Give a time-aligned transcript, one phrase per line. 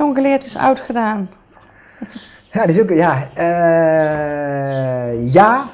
[0.00, 1.30] Jong geleerd is oud gedaan.
[2.52, 5.70] Ja, die is ook, ja, eh, ja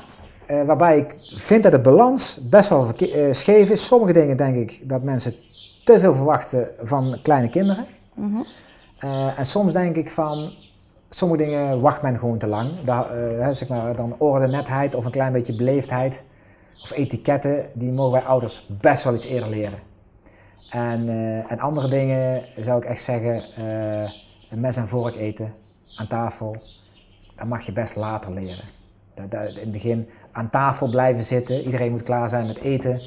[0.47, 3.87] eh, waarbij ik vind dat de balans best wel eh, scheef is.
[3.87, 5.35] Sommige dingen denk ik dat mensen
[5.85, 7.87] te veel verwachten van kleine kinderen.
[8.15, 8.43] Mhm.
[9.37, 10.53] En soms denk ik van,
[11.11, 12.71] sommige dingen wacht men gewoon te lang.
[13.51, 16.23] Zeg maar, dan orde, netheid of een klein beetje beleefdheid
[16.83, 19.79] of etiketten, die mogen wij ouders best wel iets eerder leren.
[20.71, 24.11] En, eh, en andere dingen zou ik echt zeggen, eh,
[24.51, 25.55] een mes en vork eten
[25.97, 26.57] aan tafel,
[27.37, 28.65] dat mag je best later leren.
[29.15, 33.01] Dat, in het begin aan tafel blijven zitten, iedereen moet klaar zijn met eten.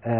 [0.00, 0.12] Eh,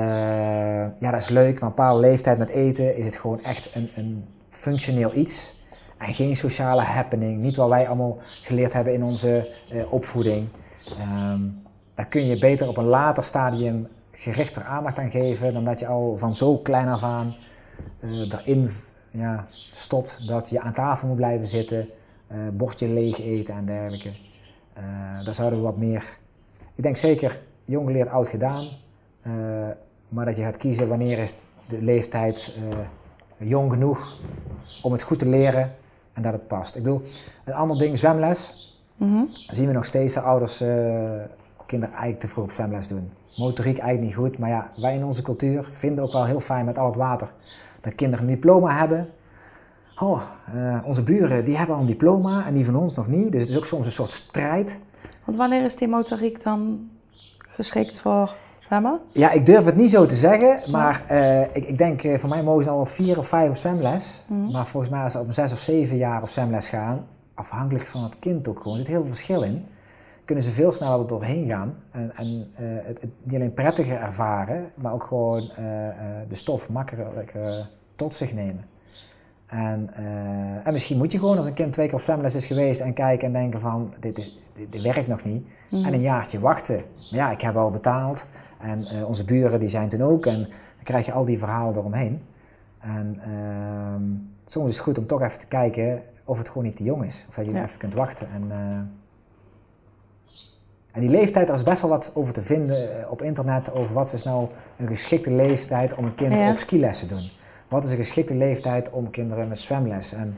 [0.98, 3.74] ja, dat is leuk, maar op een bepaalde leeftijd met eten is het gewoon echt
[3.74, 5.62] een, een functioneel iets.
[5.98, 9.48] En geen sociale happening, niet wat wij allemaal geleerd hebben in onze
[9.90, 10.48] opvoeding.
[11.94, 15.86] Daar kun je beter op een later stadium gerichter aandacht aan geven dan dat je
[15.86, 17.34] al van zo klein af aan
[18.00, 18.70] eh, erin
[19.10, 21.88] ja, stopt dat je aan tafel moet blijven zitten,
[22.26, 24.12] eh bordje leeg eten en dergelijke.
[24.72, 26.18] Eh, daar zouden we wat meer.
[26.74, 28.68] Ik denk zeker jong geleerd oud gedaan,
[30.08, 31.34] maar dat je gaat kiezen wanneer is
[31.68, 32.54] de leeftijd
[33.36, 34.18] jong genoeg
[34.82, 35.74] om het goed te leren
[36.12, 36.76] en dat het past.
[36.76, 37.02] Ik bedoel,
[37.44, 38.64] een ander ding, zwemles
[38.96, 39.22] Mhm.
[39.48, 40.62] zien we nog steeds dat ouders
[41.66, 43.10] kinderen eigenlijk te vroeg op zwemles doen.
[43.36, 46.64] Motoriek eigenlijk niet goed, maar ja, wij in onze cultuur vinden ook wel heel fijn
[46.64, 47.32] met al het water
[47.80, 49.08] dat kinderen een diploma hebben.
[49.98, 50.22] Oh,
[50.54, 53.40] eh, onze buren die hebben al een diploma en die van ons nog niet, dus
[53.40, 54.78] het is ook soms een soort strijd.
[55.24, 56.88] Want wanneer is die motoriek dan
[57.48, 59.00] geschikt voor zwemmen?
[59.08, 62.28] Ja, ik durf het niet zo te zeggen, maar eh, ik, ik denk eh, voor
[62.28, 64.22] mij mogen ze al vier of vijf op zwemles.
[64.26, 64.50] Mhm.
[64.50, 68.02] Maar volgens mij als ze op zes of zeven jaar op zwemles gaan, afhankelijk van
[68.02, 69.66] het kind ook gewoon, er zit heel veel verschil in.
[70.24, 74.00] Kunnen ze veel sneller er doorheen gaan en, en eh, het, het niet alleen prettiger
[74.00, 78.64] ervaren, maar ook gewoon eh, eh, de stof makkelijker tot zich nemen.
[79.46, 79.94] En,
[80.64, 82.92] en misschien moet je gewoon als een kind twee keer op zwemles is geweest en
[82.92, 85.46] kijken en denken van dit, dit, dit, dit werkt nog niet.
[85.70, 85.84] Mhm.
[85.84, 86.74] En een jaartje wachten.
[86.74, 88.24] Maar ja, ik heb al betaald.
[88.58, 90.26] En onze buren die zijn toen ook.
[90.26, 92.22] En dan krijg je al die verhalen eromheen.
[92.78, 94.02] En ehm,
[94.44, 97.04] soms is het goed om toch even te kijken of het gewoon niet te jong
[97.04, 97.24] is.
[97.28, 97.64] Of dat je Ja.
[97.64, 98.28] even kunt wachten.
[98.34, 98.50] En,
[100.94, 103.72] en die leeftijd, daar is best wel wat over te vinden eh, op internet.
[103.72, 106.50] Over wat is nou een geschikte leeftijd om een kind Ja.
[106.50, 107.30] op skiles te doen.
[107.68, 110.12] Wat is een geschikte leeftijd om kinderen met zwemles?
[110.12, 110.36] En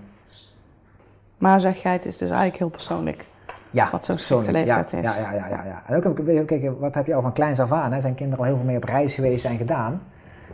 [1.39, 3.25] Maar zeg jij, het is dus eigenlijk heel persoonlijk.
[3.71, 4.67] Ja, Wat zo'n geschikte persoonlijk.
[4.67, 5.09] ja, leeftijd is.
[5.11, 5.83] Ja, ja, ja, ja, ja.
[5.87, 7.93] En ook heb ik kijken, wat heb je al van kleins af aan?
[7.93, 8.01] Hè?
[8.01, 10.03] Zijn kinderen al heel veel mee op reis geweest en gedaan?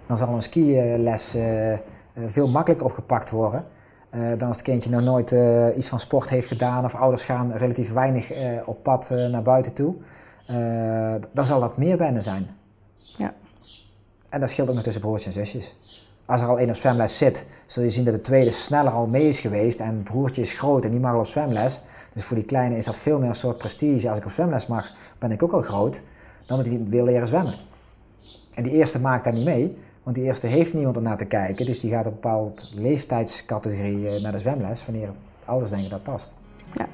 [0.07, 1.79] Dan zal een skiles eh, eh,
[2.27, 3.65] veel makkelijker opgepakt worden.
[4.13, 7.25] Eh, dan als het kindje nog nooit eh, iets van sport heeft gedaan of ouders
[7.25, 9.95] gaan relatief weinig eh, op pad naar buiten toe.
[11.33, 12.47] Dan zal dat meer wennen zijn.
[12.97, 13.35] Ja.
[14.29, 15.75] En dat scheelt ook nog tussen broertjes en zusjes.
[16.27, 19.07] Als er al één op zwemles zit, zul je zien dat de tweede sneller al
[19.07, 21.81] mee is geweest en broertje is groot en die mag al op zwemles.
[22.13, 24.09] Dus voor die kleine is dat veel meer een soort prestige.
[24.09, 26.01] Als ik op zwemles mag, ben ik ook al groot,
[26.47, 27.55] dan dat hij wil leren zwemmen.
[28.55, 31.25] En die eerste maakt daar niet mee, want die eerste heeft niemand om naar te
[31.25, 31.67] kijken.
[31.67, 35.09] Dus die gaat een bepaalde leeftijdscategorie naar de zwemles, wanneer
[35.45, 36.35] ouders denken dat past.
[36.73, 36.89] Ja.